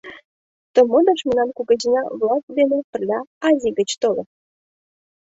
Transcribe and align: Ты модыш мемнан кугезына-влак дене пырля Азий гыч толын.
Ты 0.73 0.79
модыш 0.89 1.19
мемнан 1.27 1.49
кугезына-влак 1.57 2.43
дене 2.57 2.77
пырля 2.91 3.19
Азий 3.47 3.75
гыч 3.79 3.89
толын. 4.01 4.27